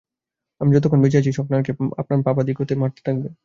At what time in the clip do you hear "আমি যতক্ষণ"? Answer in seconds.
0.61-0.99